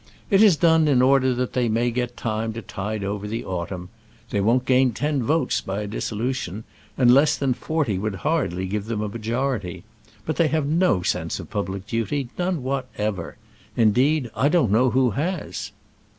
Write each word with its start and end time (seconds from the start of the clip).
"It 0.31 0.41
is 0.41 0.55
done 0.57 0.87
in 0.87 0.99
order 0.99 1.31
that 1.35 1.53
they 1.53 1.69
may 1.69 1.91
get 1.91 2.17
time 2.17 2.53
to 2.53 2.63
tide 2.63 3.03
over 3.03 3.27
the 3.27 3.45
autumn. 3.45 3.89
They 4.31 4.41
won't 4.41 4.65
gain 4.65 4.93
ten 4.93 5.21
votes 5.21 5.61
by 5.61 5.81
a 5.83 5.87
dissolution, 5.87 6.63
and 6.97 7.13
less 7.13 7.37
than 7.37 7.53
forty 7.53 7.99
would 7.99 8.15
hardly 8.25 8.65
give 8.65 8.85
them 8.85 9.01
a 9.01 9.07
majority. 9.07 9.83
But 10.25 10.37
they 10.37 10.47
have 10.47 10.65
no 10.65 11.03
sense 11.03 11.39
of 11.39 11.51
public 11.51 11.85
duty 11.85 12.29
none 12.35 12.63
whatever. 12.63 13.37
Indeed, 13.77 14.31
I 14.35 14.49
don't 14.49 14.71
know 14.71 14.89
who 14.89 15.11
has." 15.11 15.71